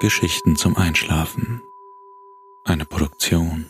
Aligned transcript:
Geschichten 0.00 0.54
zum 0.54 0.76
Einschlafen. 0.76 1.60
Eine 2.62 2.84
Produktion 2.84 3.66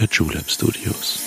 der 0.00 0.08
Julep 0.10 0.48
Studios. 0.48 1.20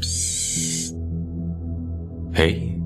Psst. 0.00 0.92
Hey, 2.32 2.82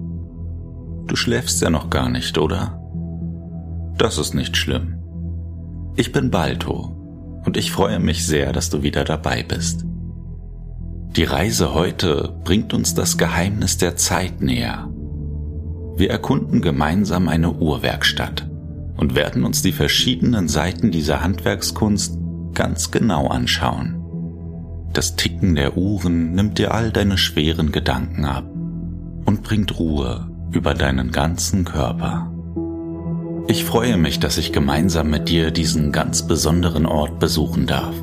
du 1.06 1.16
schläfst 1.16 1.62
ja 1.62 1.70
noch 1.70 1.88
gar 1.88 2.10
nicht, 2.10 2.36
oder? 2.36 2.78
Das 3.96 4.18
ist 4.18 4.34
nicht 4.34 4.58
schlimm. 4.58 5.02
Ich 5.96 6.12
bin 6.12 6.30
Balto 6.30 7.40
und 7.46 7.56
ich 7.56 7.72
freue 7.72 7.98
mich 7.98 8.26
sehr, 8.26 8.52
dass 8.52 8.68
du 8.68 8.82
wieder 8.82 9.04
dabei 9.04 9.42
bist. 9.42 9.86
Die 11.16 11.24
Reise 11.24 11.72
heute 11.72 12.38
bringt 12.44 12.74
uns 12.74 12.92
das 12.92 13.16
Geheimnis 13.16 13.78
der 13.78 13.96
Zeit 13.96 14.42
näher 14.42 14.91
wir 15.96 16.10
erkunden 16.10 16.62
gemeinsam 16.62 17.28
eine 17.28 17.52
Uhrwerkstatt 17.52 18.48
und 18.96 19.14
werden 19.14 19.44
uns 19.44 19.62
die 19.62 19.72
verschiedenen 19.72 20.48
Seiten 20.48 20.90
dieser 20.90 21.22
Handwerkskunst 21.22 22.18
ganz 22.54 22.90
genau 22.90 23.28
anschauen. 23.28 23.98
Das 24.92 25.16
Ticken 25.16 25.54
der 25.54 25.76
Uhren 25.76 26.32
nimmt 26.34 26.58
dir 26.58 26.74
all 26.74 26.90
deine 26.90 27.16
schweren 27.16 27.72
Gedanken 27.72 28.24
ab 28.24 28.44
und 29.24 29.42
bringt 29.42 29.78
Ruhe 29.78 30.28
über 30.50 30.74
deinen 30.74 31.10
ganzen 31.10 31.64
Körper. 31.64 32.30
Ich 33.48 33.64
freue 33.64 33.96
mich, 33.96 34.20
dass 34.20 34.38
ich 34.38 34.52
gemeinsam 34.52 35.10
mit 35.10 35.28
dir 35.28 35.50
diesen 35.50 35.92
ganz 35.92 36.26
besonderen 36.26 36.86
Ort 36.86 37.18
besuchen 37.18 37.66
darf. 37.66 37.94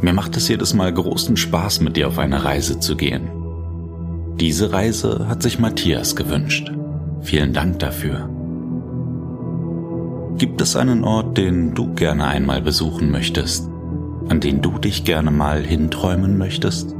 Mir 0.00 0.12
macht 0.12 0.36
es 0.36 0.48
jedes 0.48 0.74
Mal 0.74 0.92
großen 0.92 1.36
Spaß, 1.36 1.80
mit 1.80 1.96
dir 1.96 2.08
auf 2.08 2.18
eine 2.18 2.44
Reise 2.44 2.80
zu 2.80 2.96
gehen. 2.96 3.28
Diese 4.40 4.72
Reise 4.72 5.26
hat 5.28 5.42
sich 5.42 5.58
Matthias 5.58 6.16
gewünscht. 6.16 6.72
Vielen 7.24 7.54
Dank 7.54 7.78
dafür. 7.78 8.28
Gibt 10.36 10.60
es 10.60 10.76
einen 10.76 11.04
Ort, 11.04 11.38
den 11.38 11.74
du 11.74 11.94
gerne 11.94 12.26
einmal 12.26 12.60
besuchen 12.60 13.10
möchtest, 13.10 13.66
an 14.28 14.40
den 14.40 14.60
du 14.60 14.78
dich 14.78 15.04
gerne 15.04 15.30
mal 15.30 15.62
hinträumen 15.62 16.36
möchtest? 16.36 16.94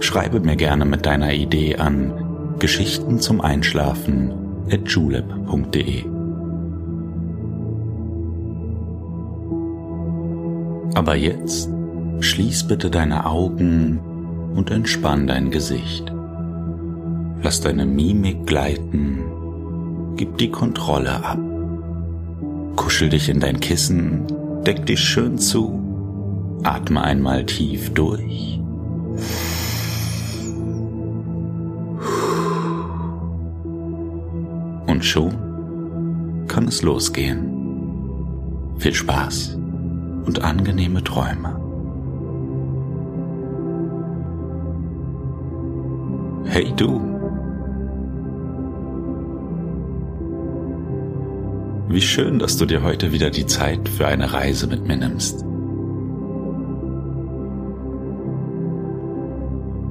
Schreibe 0.00 0.40
mir 0.40 0.56
gerne 0.56 0.84
mit 0.84 1.06
deiner 1.06 1.32
Idee 1.32 1.76
an 1.76 2.56
Geschichten 2.58 3.20
zum 3.20 3.40
Einschlafen 3.40 4.32
at 4.68 4.88
julep.de. 4.88 6.04
Aber 10.96 11.14
jetzt 11.14 11.70
schließ 12.18 12.64
bitte 12.64 12.90
deine 12.90 13.26
Augen 13.26 14.00
und 14.56 14.72
entspann 14.72 15.28
dein 15.28 15.52
Gesicht. 15.52 16.12
Lass 17.44 17.60
deine 17.60 17.84
Mimik 17.84 18.46
gleiten. 18.46 19.18
Gib 20.16 20.38
die 20.38 20.50
Kontrolle 20.50 21.22
ab. 21.22 21.38
Kuschel 22.74 23.10
dich 23.10 23.28
in 23.28 23.38
dein 23.38 23.60
Kissen. 23.60 24.24
Deck 24.66 24.86
dich 24.86 25.00
schön 25.00 25.36
zu. 25.36 25.78
Atme 26.62 27.02
einmal 27.02 27.44
tief 27.44 27.92
durch. 27.92 28.58
Und 34.86 35.04
schon 35.04 36.46
kann 36.48 36.66
es 36.66 36.80
losgehen. 36.80 37.50
Viel 38.78 38.94
Spaß 38.94 39.58
und 40.24 40.42
angenehme 40.42 41.04
Träume. 41.04 41.60
Hey 46.46 46.72
du! 46.74 47.13
Wie 51.86 52.00
schön, 52.00 52.38
dass 52.38 52.56
du 52.56 52.64
dir 52.64 52.82
heute 52.82 53.12
wieder 53.12 53.28
die 53.28 53.44
Zeit 53.44 53.88
für 53.90 54.06
eine 54.06 54.32
Reise 54.32 54.66
mit 54.66 54.86
mir 54.86 54.96
nimmst. 54.96 55.44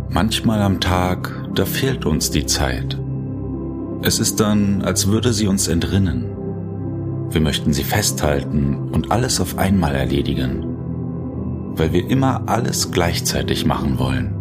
Manchmal 0.09 0.61
am 0.61 0.79
Tag, 0.79 1.31
da 1.53 1.65
fehlt 1.65 2.05
uns 2.05 2.31
die 2.31 2.47
Zeit. 2.47 2.99
Es 4.01 4.19
ist 4.19 4.39
dann, 4.39 4.81
als 4.81 5.07
würde 5.07 5.33
sie 5.33 5.47
uns 5.47 5.67
entrinnen. 5.67 6.25
Wir 7.29 7.41
möchten 7.41 7.73
sie 7.73 7.83
festhalten 7.83 8.89
und 8.91 9.11
alles 9.11 9.39
auf 9.39 9.57
einmal 9.59 9.93
erledigen, 9.95 10.65
weil 11.75 11.93
wir 11.93 12.09
immer 12.09 12.43
alles 12.47 12.91
gleichzeitig 12.91 13.65
machen 13.65 13.99
wollen, 13.99 14.33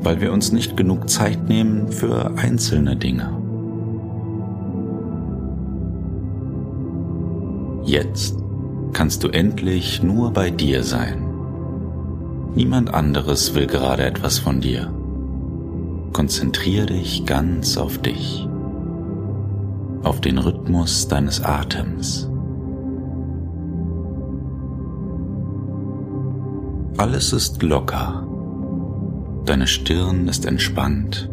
weil 0.00 0.20
wir 0.20 0.32
uns 0.32 0.50
nicht 0.50 0.76
genug 0.76 1.08
Zeit 1.08 1.48
nehmen 1.48 1.88
für 1.88 2.36
einzelne 2.36 2.96
Dinge. 2.96 3.41
Jetzt 7.84 8.38
kannst 8.92 9.24
du 9.24 9.28
endlich 9.28 10.02
nur 10.02 10.32
bei 10.32 10.50
dir 10.50 10.84
sein. 10.84 11.32
Niemand 12.54 12.92
anderes 12.92 13.54
will 13.54 13.66
gerade 13.66 14.04
etwas 14.04 14.38
von 14.38 14.60
dir. 14.60 14.92
Konzentriere 16.12 16.86
dich 16.86 17.24
ganz 17.24 17.76
auf 17.78 17.98
dich, 17.98 18.46
auf 20.02 20.20
den 20.20 20.38
Rhythmus 20.38 21.08
deines 21.08 21.42
Atems. 21.42 22.28
Alles 26.98 27.32
ist 27.32 27.62
locker, 27.62 28.26
deine 29.46 29.66
Stirn 29.66 30.28
ist 30.28 30.44
entspannt, 30.44 31.30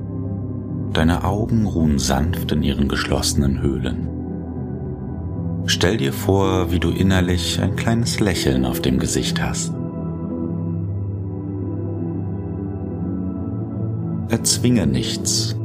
deine 0.94 1.26
Augen 1.26 1.66
ruhen 1.66 2.00
sanft 2.00 2.54
in 2.54 2.64
ihren 2.64 2.88
geschlossenen 2.88 3.62
Höhlen. 3.62 4.19
Stell 5.66 5.98
dir 5.98 6.14
vor, 6.14 6.72
wie 6.72 6.80
du 6.80 6.90
innerlich 6.90 7.62
ein 7.62 7.76
kleines 7.76 8.20
Lächeln 8.20 8.66
auf 8.66 8.82
dem 8.82 9.00
Gesicht 9.00 9.42
hast. 9.42 9.74
Erzwinge 14.30 14.86
nichts. 14.86 15.56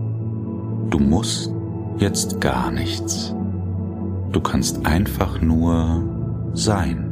Du 0.90 0.98
musst 0.98 1.52
jetzt 1.98 2.40
gar 2.40 2.70
nichts. 2.70 3.34
Du 4.32 4.40
kannst 4.40 4.86
einfach 4.86 5.40
nur 5.40 6.02
sein. 6.54 7.10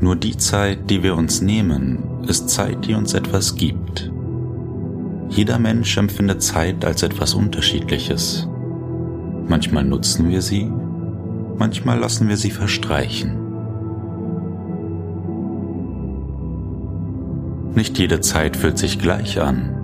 Nur 0.00 0.16
die 0.16 0.36
Zeit, 0.36 0.90
die 0.90 1.02
wir 1.02 1.16
uns 1.16 1.42
nehmen, 1.42 1.98
ist 2.26 2.50
Zeit, 2.50 2.86
die 2.86 2.94
uns 2.94 3.14
etwas 3.14 3.54
gibt. 3.54 4.11
Jeder 5.32 5.58
Mensch 5.58 5.96
empfindet 5.96 6.42
Zeit 6.42 6.84
als 6.84 7.02
etwas 7.02 7.32
Unterschiedliches. 7.32 8.46
Manchmal 9.48 9.82
nutzen 9.82 10.28
wir 10.28 10.42
sie, 10.42 10.70
manchmal 11.56 11.98
lassen 11.98 12.28
wir 12.28 12.36
sie 12.36 12.50
verstreichen. 12.50 13.38
Nicht 17.74 17.98
jede 17.98 18.20
Zeit 18.20 18.58
fühlt 18.58 18.76
sich 18.76 18.98
gleich 18.98 19.40
an. 19.40 19.74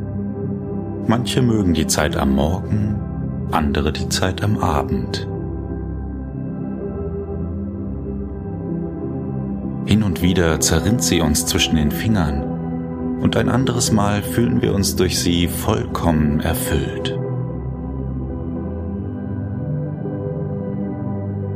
Manche 1.06 1.40
mögen 1.40 1.72
die 1.72 1.86
Zeit 1.86 2.18
am 2.18 2.34
Morgen, 2.34 3.00
andere 3.50 3.90
die 3.90 4.10
Zeit 4.10 4.44
am 4.44 4.58
Abend. 4.58 5.26
Hin 9.86 10.02
und 10.02 10.20
wieder 10.20 10.60
zerrinnt 10.60 11.02
sie 11.02 11.22
uns 11.22 11.46
zwischen 11.46 11.76
den 11.76 11.90
Fingern 11.90 12.57
und 13.20 13.36
ein 13.36 13.48
anderes 13.48 13.92
Mal 13.92 14.22
fühlen 14.22 14.62
wir 14.62 14.74
uns 14.74 14.96
durch 14.96 15.18
sie 15.18 15.48
vollkommen 15.48 16.40
erfüllt. 16.40 17.18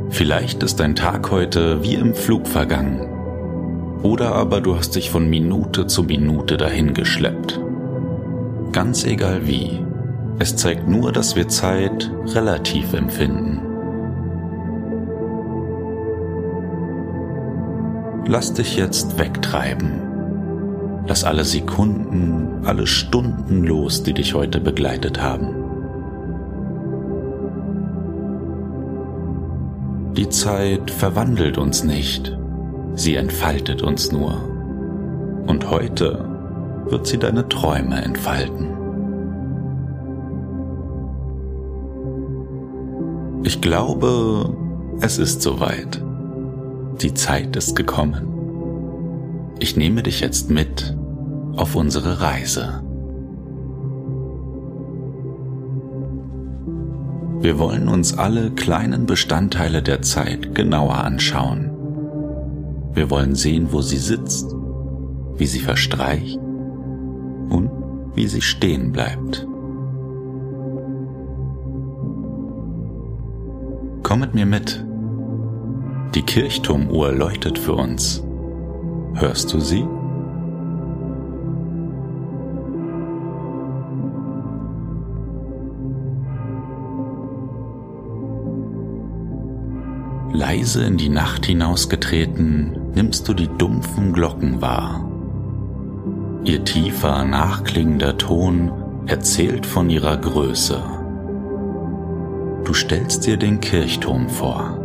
Vielleicht 0.09 0.61
ist 0.61 0.79
dein 0.79 0.95
Tag 0.95 1.31
heute 1.31 1.81
wie 1.83 1.95
im 1.95 2.13
Flug 2.13 2.47
vergangen. 2.47 3.09
Oder 4.03 4.35
aber 4.35 4.61
du 4.61 4.75
hast 4.75 4.95
dich 4.95 5.09
von 5.09 5.29
Minute 5.29 5.87
zu 5.87 6.03
Minute 6.03 6.57
dahingeschleppt. 6.57 7.59
Ganz 8.73 9.05
egal 9.05 9.47
wie. 9.47 9.83
Es 10.39 10.55
zeigt 10.55 10.87
nur, 10.87 11.11
dass 11.11 11.35
wir 11.35 11.47
Zeit 11.47 12.11
relativ 12.27 12.93
empfinden. 12.93 13.61
Lass 18.27 18.53
dich 18.53 18.75
jetzt 18.77 19.17
wegtreiben 19.17 20.12
Lass 21.05 21.23
alle 21.23 21.43
Sekunden, 21.43 22.65
alle 22.65 22.87
Stunden 22.87 23.63
los, 23.63 24.03
die 24.03 24.13
dich 24.13 24.33
heute 24.33 24.61
begleitet 24.61 25.21
haben. 25.21 25.63
Die 30.15 30.29
Zeit 30.29 30.91
verwandelt 30.91 31.57
uns 31.57 31.83
nicht, 31.83 32.37
sie 32.95 33.15
entfaltet 33.15 33.81
uns 33.81 34.11
nur. 34.11 34.37
Und 35.47 35.69
heute 35.69 36.23
wird 36.85 37.05
sie 37.07 37.17
deine 37.17 37.49
Träume 37.49 38.01
entfalten. 38.01 38.67
Ich 43.43 43.59
glaube, 43.59 44.55
es 45.01 45.17
ist 45.17 45.41
soweit. 45.41 46.01
Die 47.01 47.13
Zeit 47.13 47.57
ist 47.57 47.75
gekommen. 47.75 48.32
Ich 49.63 49.77
nehme 49.77 50.03
dich 50.03 50.19
jetzt 50.19 50.49
mit 50.49 50.93
auf 51.55 51.77
unsere 51.77 52.19
Reise. 52.19 52.83
Wir 57.39 57.57
wollen 57.57 57.87
uns 57.87 58.17
alle 58.17 58.51
kleinen 58.51 59.05
Bestandteile 59.05 59.81
der 59.81 60.01
Zeit 60.01 60.53
genauer 60.53 60.95
anschauen. 60.95 61.71
Wir 62.91 63.09
wollen 63.09 63.35
sehen, 63.35 63.69
wo 63.71 63.79
sie 63.79 63.99
sitzt, 63.99 64.53
wie 65.37 65.45
sie 65.45 65.61
verstreicht 65.61 66.37
und 67.49 67.71
wie 68.15 68.27
sie 68.27 68.41
stehen 68.41 68.91
bleibt. 68.91 69.47
Komm 74.03 74.19
mit 74.19 74.33
mir 74.33 74.45
mit. 74.45 74.85
Die 76.15 76.23
Kirchturmuhr 76.23 77.13
leuchtet 77.13 77.57
für 77.57 77.75
uns. 77.75 78.25
Hörst 79.15 79.53
du 79.53 79.59
sie? 79.59 79.85
Leise 90.31 90.83
in 90.83 90.97
die 90.97 91.09
Nacht 91.09 91.45
hinausgetreten, 91.45 92.91
nimmst 92.95 93.27
du 93.27 93.33
die 93.33 93.47
dumpfen 93.47 94.13
Glocken 94.13 94.61
wahr. 94.61 95.09
Ihr 96.43 96.63
tiefer, 96.63 97.23
nachklingender 97.23 98.17
Ton 98.17 98.71
erzählt 99.05 99.65
von 99.65 99.89
ihrer 99.89 100.17
Größe. 100.17 100.83
Du 102.65 102.73
stellst 102.73 103.25
dir 103.27 103.37
den 103.37 103.61
Kirchturm 103.61 104.27
vor. 104.27 104.82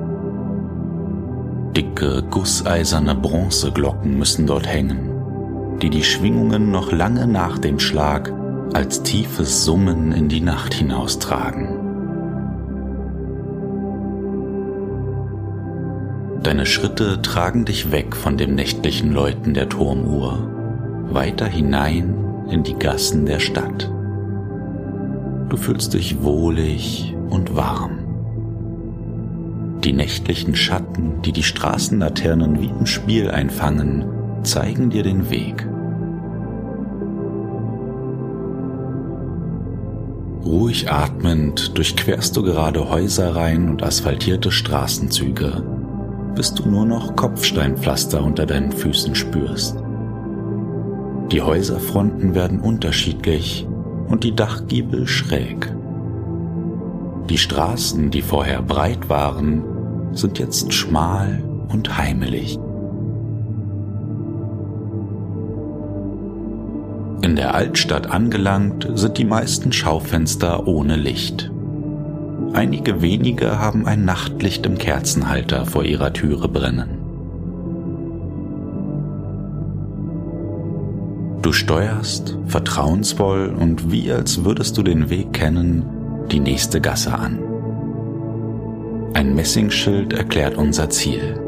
Dicke, 1.79 2.25
gusseiserne 2.29 3.15
Bronzeglocken 3.15 4.19
müssen 4.19 4.49
dort 4.49 4.67
hängen, 4.67 5.79
die 5.81 5.91
die 5.91 6.03
Schwingungen 6.03 6.73
noch 6.73 6.91
lange 6.91 7.29
nach 7.29 7.57
dem 7.57 7.79
Schlag 7.79 8.33
als 8.75 9.05
tiefes 9.05 9.65
Summen 9.65 10.11
in 10.11 10.29
die 10.29 10.41
Nacht 10.41 10.75
hinaustragen. 10.75 11.69
Deine 16.43 16.67
Schritte 16.67 17.23
tragen 17.23 17.65
dich 17.65 17.93
weg 17.93 18.17
von 18.17 18.37
dem 18.37 18.57
nächtlichen 18.57 19.13
Läuten 19.13 19.55
der 19.55 19.69
Turmuhr, 19.69 20.51
weiter 21.13 21.47
hinein 21.47 22.13
in 22.51 22.65
die 22.65 22.75
Gassen 22.75 23.25
der 23.25 23.39
Stadt. 23.39 23.89
Du 25.49 25.57
fühlst 25.57 25.95
dich 25.95 26.25
wohlig 26.25 27.15
und 27.31 27.55
warm. 27.55 28.07
Die 29.85 29.93
nächtlichen 29.93 30.57
Schatten, 30.57 31.23
die 31.23 31.33
die 31.33 31.43
Straßenlaternen 31.43 32.61
wie 32.61 32.69
im 32.69 32.87
Spiel 32.87 33.31
einfangen, 33.31 34.05
zeigen 34.43 34.91
dir 34.91 35.03
den 35.03 35.31
Weg. 35.31 35.67
Ruhig 40.45 40.91
atmend 40.91 41.77
durchquerst 41.77 42.37
du 42.37 42.43
gerade 42.43 42.89
Häuserreihen 42.89 43.69
und 43.69 43.83
asphaltierte 43.83 44.51
Straßenzüge, 44.51 45.63
bis 46.35 46.55
du 46.55 46.69
nur 46.69 46.87
noch 46.87 47.15
Kopfsteinpflaster 47.15 48.23
unter 48.23 48.47
deinen 48.47 48.73
Füßen 48.73 49.15
spürst. 49.15 49.77
Die 51.31 51.43
Häuserfronten 51.43 52.35
werden 52.35 52.61
unterschiedlich 52.61 53.67
und 54.09 54.25
die 54.25 54.35
Dachgiebel 54.35 55.07
schräg. 55.07 55.71
Die 57.29 57.39
Straßen, 57.39 58.11
die 58.11 58.23
vorher 58.23 58.63
breit 58.63 59.11
waren, 59.11 59.63
sind 60.13 60.39
jetzt 60.39 60.73
schmal 60.73 61.43
und 61.69 61.99
heimelig. 61.99 62.59
In 67.21 67.37
der 67.37 67.55
Altstadt 67.55 68.11
angelangt 68.11 68.89
sind 68.95 69.19
die 69.19 69.27
meisten 69.27 69.73
Schaufenster 69.73 70.67
ohne 70.67 70.97
Licht. 70.97 71.51
Einige 72.55 73.03
wenige 73.03 73.59
haben 73.59 73.87
ein 73.87 74.07
Nachtlicht 74.07 74.65
im 74.65 74.79
Kerzenhalter 74.79 75.67
vor 75.67 75.85
ihrer 75.85 76.15
Türe 76.15 76.49
brennen. 76.49 76.99
Du 81.43 81.53
steuerst 81.53 82.39
vertrauensvoll 82.47 83.55
und 83.59 83.93
wie 83.93 84.11
als 84.11 84.45
würdest 84.45 84.79
du 84.79 84.83
den 84.83 85.11
Weg 85.11 85.35
kennen, 85.35 85.98
die 86.31 86.41
nächste 86.41 86.81
Gasse 86.81 87.13
an. 87.13 87.39
Ein 89.15 89.35
Messingschild 89.35 90.13
erklärt 90.13 90.57
unser 90.57 90.91
Ziel. 90.91 91.41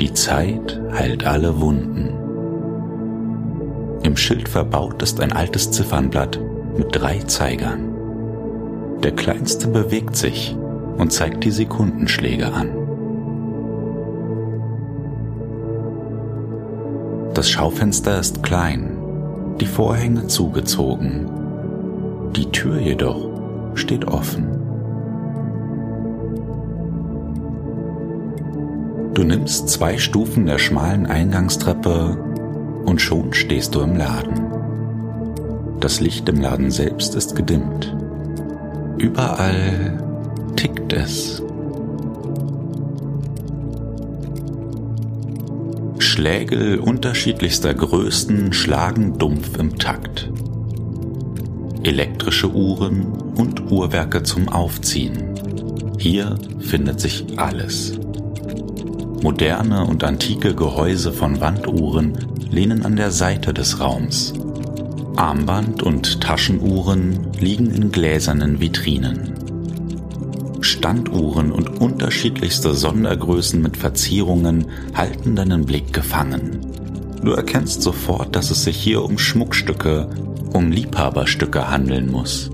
Die 0.00 0.12
Zeit 0.12 0.80
heilt 0.92 1.26
alle 1.26 1.60
Wunden. 1.60 2.08
Im 4.02 4.16
Schild 4.16 4.48
verbaut 4.48 5.02
ist 5.02 5.20
ein 5.20 5.32
altes 5.32 5.70
Ziffernblatt 5.70 6.40
mit 6.76 6.88
drei 6.92 7.18
Zeigern. 7.18 7.90
Der 9.02 9.12
kleinste 9.12 9.68
bewegt 9.68 10.16
sich 10.16 10.56
und 10.96 11.12
zeigt 11.12 11.44
die 11.44 11.50
Sekundenschläge 11.50 12.52
an. 12.52 12.70
Das 17.34 17.50
Schaufenster 17.50 18.20
ist 18.20 18.42
klein, 18.42 18.96
die 19.60 19.66
Vorhänge 19.66 20.26
zugezogen. 20.26 21.26
Die 22.36 22.50
Tür 22.50 22.78
jedoch 22.78 23.31
steht 23.74 24.06
offen. 24.06 24.46
Du 29.14 29.24
nimmst 29.24 29.68
zwei 29.68 29.98
Stufen 29.98 30.46
der 30.46 30.58
schmalen 30.58 31.06
Eingangstreppe 31.06 32.16
und 32.84 33.00
schon 33.00 33.32
stehst 33.32 33.74
du 33.74 33.80
im 33.80 33.96
Laden. 33.96 34.40
Das 35.80 36.00
Licht 36.00 36.28
im 36.28 36.40
Laden 36.40 36.70
selbst 36.70 37.14
ist 37.14 37.36
gedimmt. 37.36 37.94
Überall 38.98 40.02
tickt 40.56 40.92
es. 40.92 41.42
Schlägel 45.98 46.78
unterschiedlichster 46.78 47.74
Größen 47.74 48.52
schlagen 48.52 49.18
dumpf 49.18 49.58
im 49.58 49.78
Takt 49.78 50.30
elektrische 51.84 52.48
Uhren 52.48 53.06
und 53.36 53.70
Uhrwerke 53.70 54.22
zum 54.22 54.48
Aufziehen. 54.48 55.34
Hier 55.98 56.36
findet 56.60 57.00
sich 57.00 57.24
alles. 57.36 57.98
Moderne 59.22 59.86
und 59.86 60.02
antike 60.02 60.54
Gehäuse 60.54 61.12
von 61.12 61.40
Wanduhren 61.40 62.18
lehnen 62.50 62.84
an 62.84 62.96
der 62.96 63.10
Seite 63.10 63.54
des 63.54 63.78
Raums. 63.80 64.32
Armband- 65.16 65.82
und 65.82 66.20
Taschenuhren 66.20 67.28
liegen 67.38 67.70
in 67.70 67.92
gläsernen 67.92 68.60
Vitrinen. 68.60 69.34
Standuhren 70.60 71.52
und 71.52 71.80
unterschiedlichste 71.80 72.74
Sondergrößen 72.74 73.60
mit 73.60 73.76
Verzierungen 73.76 74.66
halten 74.94 75.36
deinen 75.36 75.64
Blick 75.64 75.92
gefangen. 75.92 76.60
Du 77.22 77.32
erkennst 77.32 77.82
sofort, 77.82 78.34
dass 78.34 78.50
es 78.50 78.64
sich 78.64 78.76
hier 78.76 79.04
um 79.04 79.18
Schmuckstücke 79.18 80.08
um 80.52 80.70
Liebhaberstücke 80.70 81.70
handeln 81.70 82.10
muss. 82.10 82.50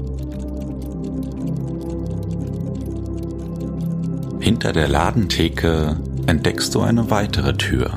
Hinter 4.49 4.73
der 4.73 4.89
Ladentheke 4.89 5.99
entdeckst 6.27 6.75
du 6.75 6.81
eine 6.81 7.11
weitere 7.11 7.53
Tür. 7.59 7.91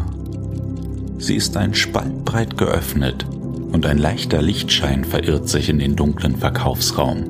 Sie 1.18 1.38
ist 1.38 1.56
ein 1.56 1.74
Spalt 1.74 2.26
breit 2.26 2.58
geöffnet 2.58 3.26
und 3.72 3.86
ein 3.86 3.98
leichter 3.98 4.42
Lichtschein 4.42 5.06
verirrt 5.06 5.48
sich 5.48 5.70
in 5.70 5.80
den 5.80 5.96
dunklen 5.96 6.36
Verkaufsraum. 6.36 7.24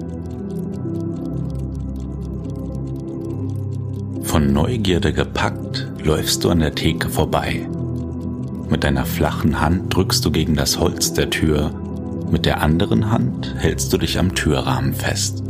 Von 4.24 4.54
Neugierde 4.54 5.14
gepackt 5.14 5.88
läufst 6.04 6.44
du 6.44 6.50
an 6.50 6.62
der 6.62 6.74
Theke 6.74 7.08
vorbei. 7.08 7.70
Mit 8.72 8.84
deiner 8.84 9.06
flachen 9.06 9.62
Hand 9.62 9.96
drückst 9.96 10.26
du 10.26 10.32
gegen 10.32 10.56
das 10.56 10.80
Holz 10.80 11.14
der 11.14 11.30
Tür 11.30 11.72
mit 12.32 12.48
der 12.48 12.62
anderen 12.62 13.12
Hand 13.12 13.54
hältst 13.60 13.94
du 13.94 14.00
dich 14.00 14.18
am 14.18 14.34
Türrahmen 14.34 14.96
fest. 14.96 15.44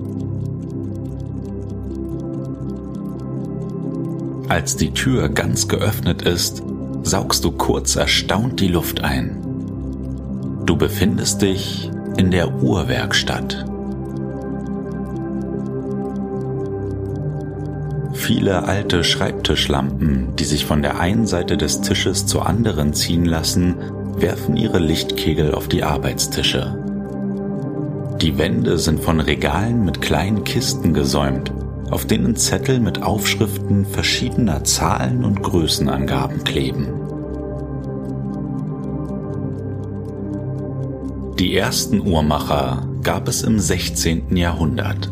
Als 4.51 4.75
die 4.75 4.91
Tür 4.91 5.29
ganz 5.29 5.70
geöffnet 5.70 6.24
ist, 6.24 6.62
saugst 7.03 7.46
du 7.46 7.51
kurz 7.53 7.96
erstaunt 7.96 8.60
die 8.60 8.67
Luft 8.67 9.01
ein. 9.01 9.38
Du 10.65 10.75
befindest 10.75 11.41
dich 11.41 11.89
in 12.17 12.31
der 12.31 12.62
Uhrwerkstatt. 12.62 13.65
Viele 18.12 18.63
alte 18.65 19.05
Schreibtischlampen, 19.05 20.36
die 20.36 20.43
sich 20.43 20.65
von 20.65 20.81
der 20.81 21.00
einen 21.00 21.27
Seite 21.27 21.55
des 21.55 21.79
Tisches 21.79 22.25
zur 22.25 22.46
anderen 22.46 22.93
ziehen 22.93 23.24
lassen, 23.24 23.75
werfen 24.17 24.58
ihre 24.58 24.79
Lichtkegel 24.79 25.55
auf 25.55 25.70
die 25.70 25.84
Arbeitstische. 25.84 26.77
Die 28.20 28.38
Wände 28.38 28.79
sind 28.79 29.01
von 29.01 29.22
Regalen 29.22 29.86
mit 29.86 30.01
kleinen 30.01 30.43
Kisten 30.43 30.93
gesäumt, 30.93 31.53
auf 31.91 32.05
denen 32.05 32.36
Zettel 32.36 32.79
mit 32.79 33.03
Aufschriften 33.03 33.86
verschiedener 33.86 34.63
Zahlen 34.63 35.24
und 35.24 35.43
Größenangaben 35.43 36.43
kleben. 36.43 36.88
Die 41.38 41.55
ersten 41.55 42.00
Uhrmacher 42.00 42.88
gab 43.03 43.27
es 43.27 43.43
im 43.43 43.60
16. 43.60 44.38
Jahrhundert. 44.38 45.12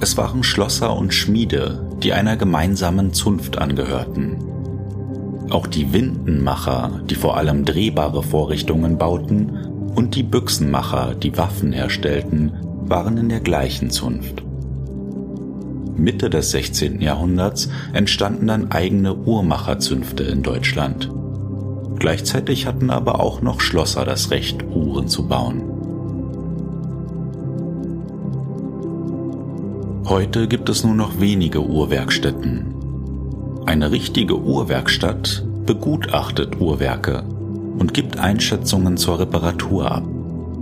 Es 0.00 0.16
waren 0.16 0.42
Schlosser 0.42 0.96
und 0.96 1.12
Schmiede, 1.12 1.86
die 2.02 2.12
einer 2.12 2.36
gemeinsamen 2.36 3.12
Zunft 3.12 3.58
angehörten. 3.58 4.36
Auch 5.50 5.66
die 5.66 5.92
Windenmacher, 5.92 7.00
die 7.08 7.14
vor 7.14 7.36
allem 7.36 7.64
drehbare 7.64 8.22
Vorrichtungen 8.22 8.98
bauten, 8.98 9.58
und 9.94 10.14
die 10.14 10.22
Büchsenmacher, 10.22 11.14
die 11.14 11.36
Waffen 11.36 11.72
herstellten, 11.72 12.52
waren 12.82 13.16
in 13.16 13.28
der 13.28 13.40
gleichen 13.40 13.90
Zunft. 13.90 14.45
Mitte 15.96 16.30
des 16.30 16.50
16. 16.50 17.00
Jahrhunderts 17.00 17.68
entstanden 17.92 18.46
dann 18.46 18.70
eigene 18.70 19.14
Uhrmacherzünfte 19.14 20.24
in 20.24 20.42
Deutschland. 20.42 21.10
Gleichzeitig 21.98 22.66
hatten 22.66 22.90
aber 22.90 23.20
auch 23.20 23.40
noch 23.40 23.60
Schlosser 23.60 24.04
das 24.04 24.30
Recht, 24.30 24.62
Uhren 24.64 25.08
zu 25.08 25.26
bauen. 25.26 25.62
Heute 30.06 30.46
gibt 30.46 30.68
es 30.68 30.84
nur 30.84 30.94
noch 30.94 31.20
wenige 31.20 31.60
Uhrwerkstätten. 31.60 32.74
Eine 33.66 33.90
richtige 33.90 34.38
Uhrwerkstatt 34.38 35.44
begutachtet 35.64 36.60
Uhrwerke 36.60 37.24
und 37.78 37.92
gibt 37.92 38.18
Einschätzungen 38.18 38.96
zur 38.96 39.18
Reparatur 39.18 39.90
ab. 39.90 40.04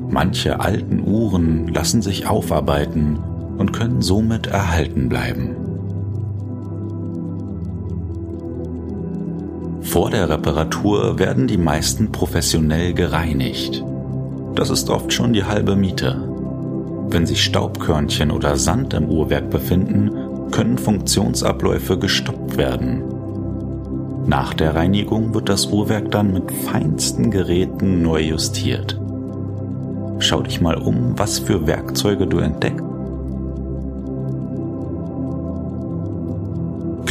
Manche 0.09 0.61
alten 0.61 1.00
Uhren 1.07 1.69
lassen 1.69 2.00
sich 2.00 2.26
aufarbeiten 2.26 3.19
und 3.58 3.73
können 3.73 4.02
somit 4.02 4.46
erhalten 4.46 5.08
bleiben. 5.08 5.56
Vor 9.82 10.11
der 10.11 10.28
Reparatur 10.28 11.18
werden 11.18 11.46
die 11.46 11.58
meisten 11.58 12.11
professionell 12.11 12.94
gereinigt. 12.94 13.84
Das 14.54 14.70
ist 14.70 14.90
oft 14.90 15.12
schon 15.12 15.32
die 15.32 15.44
halbe 15.44 15.76
Miete. 15.76 16.20
Wenn 17.08 17.26
sich 17.26 17.44
Staubkörnchen 17.44 18.30
oder 18.30 18.56
Sand 18.56 18.94
im 18.94 19.08
Uhrwerk 19.08 19.50
befinden, 19.50 20.11
können 20.50 20.78
Funktionsabläufe 20.78 21.99
gestoppt 21.99 22.56
werden. 22.56 23.04
Nach 24.26 24.54
der 24.54 24.75
Reinigung 24.75 25.34
wird 25.34 25.49
das 25.49 25.66
Uhrwerk 25.66 26.11
dann 26.11 26.32
mit 26.32 26.50
feinsten 26.50 27.30
Geräten 27.30 28.02
neu 28.02 28.23
justiert. 28.23 28.99
Schau 30.18 30.40
dich 30.40 30.61
mal 30.61 30.76
um, 30.76 31.18
was 31.18 31.38
für 31.38 31.66
Werkzeuge 31.66 32.26
du 32.26 32.38
entdeckst. 32.38 32.93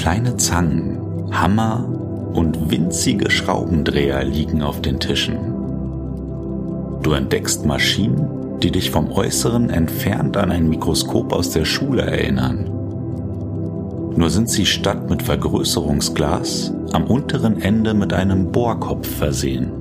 Kleine 0.04 0.36
Zangen, 0.36 0.98
Hammer 1.32 1.86
und 2.34 2.70
winzige 2.70 3.32
Schraubendreher 3.32 4.26
liegen 4.26 4.62
auf 4.62 4.82
den 4.82 5.00
Tischen. 5.00 5.38
Du 7.02 7.14
entdeckst 7.14 7.66
Maschinen, 7.66 8.60
die 8.62 8.70
dich 8.70 8.92
vom 8.92 9.10
Äußeren 9.14 9.70
entfernt 9.70 10.36
an 10.36 10.52
ein 10.52 10.68
Mikroskop 10.68 11.32
aus 11.32 11.52
der 11.52 11.64
Schule 11.64 12.02
erinnern. 12.02 12.66
Nur 14.18 14.30
sind 14.30 14.50
sie 14.50 14.66
statt 14.66 15.10
mit 15.10 15.24
Vergrößerungsglas 15.24 16.74
am 16.92 17.06
unteren 17.06 17.62
Ende 17.62 17.94
mit 17.94 18.12
einem 18.12 18.52
Bohrkopf 18.52 19.08
versehen. 19.08 19.72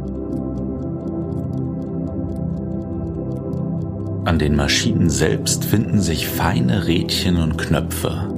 An 4.25 4.39
den 4.39 4.55
Maschinen 4.55 5.11
selbst 5.11 5.65
finden 5.65 6.01
sich 6.01 6.29
feine 6.29 6.87
Rädchen 6.87 7.39
und 7.39 7.59
Knöpfe. 7.59 8.32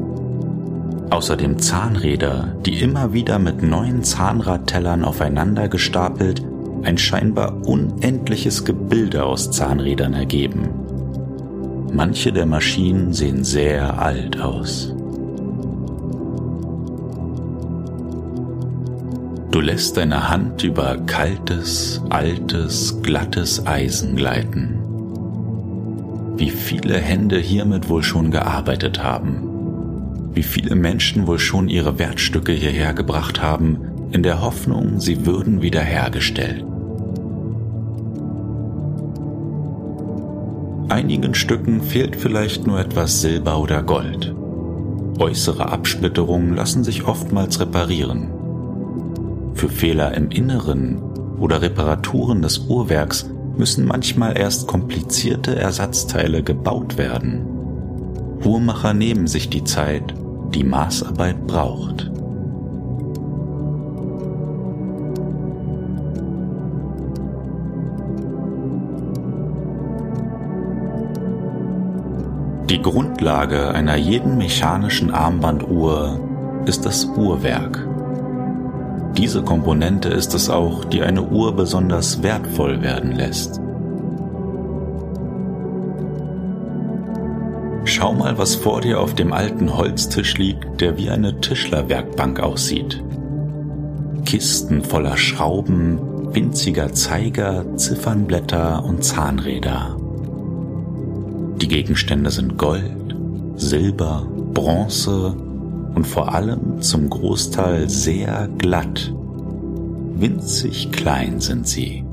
Außerdem 1.15 1.61
Zahnräder, 1.61 2.57
die 2.67 2.81
immer 2.81 3.13
wieder 3.13 3.39
mit 3.39 3.63
neuen 3.63 4.03
Zahnradtellern 4.03 5.05
aufeinander 5.05 5.69
gestapelt 5.69 6.45
ein 6.83 6.99
scheinbar 6.99 7.65
unendliches 7.65 8.65
Gebilde 8.65 9.25
aus 9.25 9.53
Zahnrädern 9.53 10.15
ergeben. 10.15 10.71
Manche 11.93 12.33
der 12.33 12.47
Maschinen 12.47 13.13
sehen 13.13 13.45
sehr 13.45 14.03
alt 14.03 14.41
aus. 14.41 14.93
Du 19.53 19.61
lässt 19.61 19.97
deine 19.97 20.29
Hand 20.29 20.65
über 20.65 20.97
kaltes, 21.07 22.03
altes, 22.11 23.01
glattes 23.05 23.65
Eisen 23.69 24.17
gleiten. 24.17 24.81
Wie 26.37 26.51
viele 26.51 26.99
Hände 26.99 27.39
hiermit 27.39 27.89
wohl 27.89 28.03
schon 28.03 28.33
gearbeitet 28.33 29.01
haben 29.01 29.44
wie 30.35 30.43
viele 30.43 30.75
Menschen 30.75 31.27
wohl 31.27 31.39
schon 31.39 31.69
ihre 31.69 31.99
Wertstücke 31.99 32.53
hierher 32.53 32.93
gebracht 32.93 33.41
haben, 33.41 33.79
in 34.11 34.23
der 34.23 34.43
Hoffnung, 34.43 35.01
sie 35.01 35.27
würden 35.27 35.63
wiederhergestellt. 35.63 36.65
Einigen 40.89 41.35
Stücken 41.35 41.83
fehlt 41.83 42.15
vielleicht 42.15 42.67
nur 42.67 42.79
etwas 42.79 43.21
Silber 43.21 43.59
oder 43.59 43.83
Gold. 43.83 44.35
Äußere 45.19 45.73
Absplitterungen 45.73 46.55
lassen 46.55 46.85
sich 46.85 47.07
oftmals 47.07 47.59
reparieren. 47.59 48.29
Für 49.55 49.69
Fehler 49.69 50.15
im 50.15 50.31
Inneren 50.31 51.01
oder 51.39 51.63
Reparaturen 51.63 52.43
des 52.43 52.59
Uhrwerks 52.69 53.31
müssen 53.57 53.87
manchmal 53.87 54.37
erst 54.37 54.67
komplizierte 54.67 55.57
Ersatzteile 55.57 56.43
gebaut 56.43 56.99
werden. 56.99 57.47
Uhrmacher 58.45 58.95
nehmen 58.95 59.27
sich 59.27 59.49
die 59.49 59.65
Zeit, 59.65 60.15
die 60.55 60.65
Maßarbeit 60.65 61.47
braucht. 61.47 62.11
Die 72.71 72.81
Grundlage 72.81 73.71
einer 73.71 73.97
jeden 73.97 74.39
mechanischen 74.39 75.13
Armbanduhr 75.13 76.19
ist 76.67 76.87
das 76.87 77.05
Uhrwerk. 77.05 77.87
Diese 79.17 79.43
Komponente 79.43 80.09
ist 80.09 80.35
es 80.35 80.51
auch, 80.51 80.85
die 80.85 81.03
eine 81.03 81.23
Uhr 81.23 81.55
besonders 81.55 82.23
wertvoll 82.23 82.81
werden 82.83 83.13
lässt. 83.13 83.61
Schau 88.05 88.13
mal, 88.13 88.37
was 88.37 88.55
vor 88.55 88.83
dir 88.83 89.01
auf 89.01 89.15
dem 89.15 89.33
alten 89.33 89.79
Holztisch 89.79 90.37
liegt, 90.37 90.83
der 90.83 90.99
wie 90.99 91.09
eine 91.09 91.41
Tischlerwerkbank 91.41 92.39
aussieht. 92.39 93.03
Kisten 94.27 94.83
voller 94.83 95.17
Schrauben, 95.17 96.35
winziger 96.35 96.93
Zeiger, 96.93 97.65
Ziffernblätter 97.79 98.85
und 98.85 99.03
Zahnräder. 99.03 99.97
Die 101.63 101.67
Gegenstände 101.67 102.31
sind 102.31 102.59
Gold, 102.59 103.17
Silber, 103.57 104.29
Bronze 104.53 105.35
und 105.95 106.07
vor 106.07 106.35
allem 106.35 106.83
zum 106.83 107.09
Großteil 107.09 107.89
sehr 107.89 108.51
glatt. 108.59 109.15
Winzig 110.17 110.93
klein 110.93 111.41
sind 111.41 111.67
sie. 111.67 112.04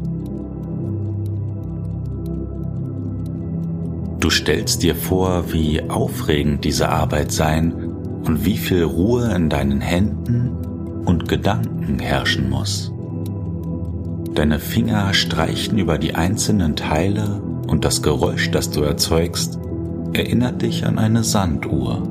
Du 4.21 4.29
stellst 4.29 4.83
dir 4.83 4.95
vor, 4.95 5.51
wie 5.51 5.81
aufregend 5.89 6.63
diese 6.63 6.89
Arbeit 6.89 7.31
sein 7.31 7.73
und 8.23 8.45
wie 8.45 8.57
viel 8.57 8.83
Ruhe 8.83 9.33
in 9.35 9.49
deinen 9.49 9.81
Händen 9.81 10.51
und 11.05 11.27
Gedanken 11.27 11.97
herrschen 11.97 12.47
muss. 12.47 12.93
Deine 14.35 14.59
Finger 14.59 15.15
streichen 15.15 15.79
über 15.79 15.97
die 15.97 16.13
einzelnen 16.13 16.75
Teile 16.75 17.41
und 17.65 17.83
das 17.83 18.03
Geräusch, 18.03 18.51
das 18.51 18.69
du 18.69 18.83
erzeugst, 18.83 19.57
erinnert 20.13 20.61
dich 20.61 20.85
an 20.85 20.99
eine 20.99 21.23
Sanduhr. 21.23 22.07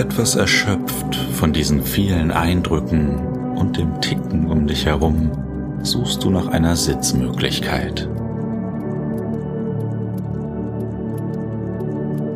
Etwas 0.00 0.34
erschöpft 0.34 1.14
von 1.34 1.52
diesen 1.52 1.82
vielen 1.82 2.30
Eindrücken 2.30 3.16
und 3.54 3.76
dem 3.76 4.00
Ticken 4.00 4.46
um 4.46 4.66
dich 4.66 4.86
herum, 4.86 5.30
suchst 5.82 6.24
du 6.24 6.30
nach 6.30 6.46
einer 6.46 6.74
Sitzmöglichkeit. 6.74 8.08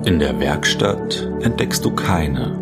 In 0.04 0.18
der 0.18 0.38
Werkstatt 0.40 1.26
entdeckst 1.40 1.82
du 1.86 1.92
keine. 1.92 2.52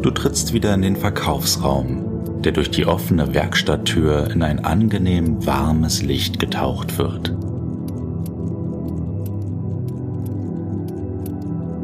Du 0.00 0.10
trittst 0.10 0.54
wieder 0.54 0.72
in 0.72 0.80
den 0.80 0.96
Verkaufsraum, 0.96 2.40
der 2.42 2.52
durch 2.52 2.70
die 2.70 2.86
offene 2.86 3.34
Werkstatttür 3.34 4.30
in 4.30 4.42
ein 4.42 4.64
angenehm 4.64 5.44
warmes 5.44 6.00
Licht 6.00 6.38
getaucht 6.38 6.96
wird. 6.96 7.28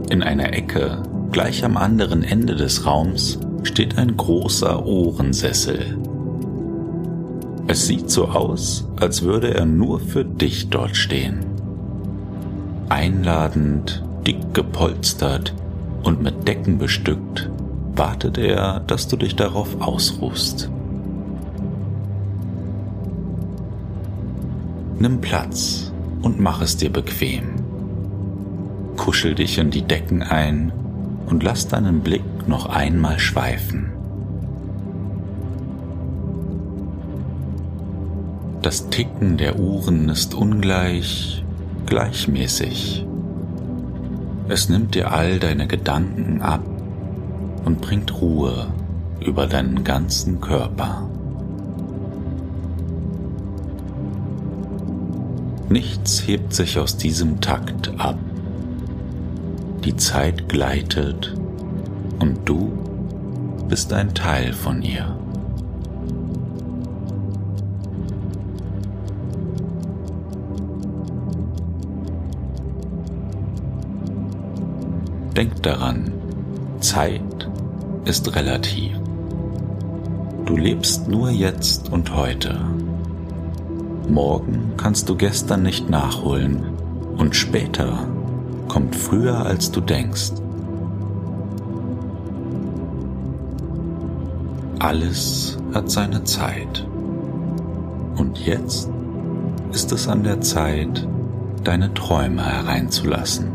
In 0.09 0.23
einer 0.23 0.55
Ecke 0.55 1.03
Gleich 1.35 1.65
am 1.65 1.77
anderen 1.77 2.23
Ende 2.23 2.55
des 2.55 2.87
Raums 2.87 3.41
steht 3.65 3.99
ein 3.99 4.17
großer 4.17 4.87
Ohrensessel. 4.87 5.99
Es 7.67 7.89
sieht 7.89 8.09
so 8.09 8.27
aus, 8.27 8.87
als 9.01 9.23
würde 9.23 9.53
er 9.53 9.67
nur 9.67 9.99
für 9.99 10.25
dich 10.25 10.69
dort 10.71 10.97
stehen. 10.97 11.41
Einladend, 12.89 14.05
dick 14.25 14.55
gepolstert 14.55 15.53
und 16.05 16.23
mit 16.23 16.47
Decken 16.47 16.79
bestückt, 16.79 17.51
wartet 17.97 18.39
er, 18.39 18.79
dass 18.87 19.09
du 19.09 19.17
dich 19.17 19.35
darauf 19.35 19.81
ausruhst. 19.81 20.71
Nimm 25.01 25.21
Platz 25.21 25.93
und 26.23 26.39
mach 26.39 26.63
es 26.63 26.77
dir 26.77 26.91
bequem. 26.91 27.57
Kuschel 28.97 29.35
dich 29.35 29.59
in 29.59 29.73
die 29.73 29.83
Decken 29.83 30.23
ein 30.23 30.73
und 31.27 31.43
lass 31.43 31.69
deinen 31.69 32.01
Blick 32.01 32.23
noch 32.47 32.67
einmal 32.67 33.19
schweifen. 33.19 33.91
Das 38.63 38.89
Ticken 38.89 39.37
der 39.37 39.59
Uhren 39.59 40.09
ist 40.09 40.35
ungleich, 40.35 41.45
gleichmäßig. 41.87 43.07
Es 44.49 44.69
nimmt 44.69 44.95
dir 44.95 45.13
all 45.13 45.39
deine 45.39 45.67
Gedanken 45.67 46.41
ab 46.41 46.65
und 47.65 47.81
bringt 47.81 48.21
Ruhe 48.21 48.69
über 49.21 49.47
deinen 49.47 49.85
ganzen 49.85 50.41
Körper. 50.41 51.09
Nichts 55.69 56.27
hebt 56.27 56.55
sich 56.55 56.79
aus 56.79 56.97
diesem 56.97 57.41
Takt 57.41 57.93
ab. 57.99 58.19
Die 59.85 59.97
Zeit 59.97 60.49
gleitet 60.49 61.37
und 62.19 62.39
du 62.47 62.73
bist 63.69 63.93
ein 63.93 64.15
Teil 64.15 64.55
von 64.55 64.81
ihr. 64.81 65.15
Denk 75.37 75.63
daran, 75.63 76.13
Zeit 76.81 77.21
ist 78.07 78.35
relativ. 78.35 78.99
Du 80.47 80.57
lebst 80.57 81.09
nur 81.09 81.29
jetzt 81.29 81.93
und 81.93 82.17
heute. 82.17 82.59
Morgen 84.09 84.73
kannst 84.79 85.11
du 85.11 85.15
gestern 85.15 85.63
nicht 85.63 85.91
nachholen 85.91 86.63
und 87.19 87.37
später 87.37 88.07
kommt 88.69 88.97
früher 88.97 89.45
als 89.45 89.71
du 89.71 89.81
denkst. 89.81 90.33
Alles 94.79 95.59
hat 95.73 95.91
seine 95.91 96.25
Zeit. 96.25 96.87
Und 98.17 98.39
jetzt 98.45 98.91
ist 99.73 99.93
es 99.93 100.09
an 100.09 100.23
der 100.23 100.41
Zeit, 100.41 101.09
deine 101.65 101.93
Träume 101.95 102.45
hereinzulassen. 102.45 103.49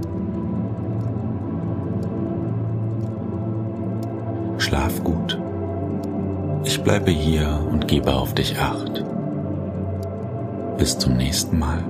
Schlaf 4.57 5.03
gut. 5.03 5.39
Ich 6.63 6.83
bleibe 6.83 7.11
hier 7.11 7.59
und 7.71 7.87
gebe 7.87 8.13
auf 8.13 8.33
dich 8.33 8.59
acht. 8.59 9.03
Bis 10.77 10.97
zum 10.97 11.15
nächsten 11.15 11.57
Mal. 11.57 11.83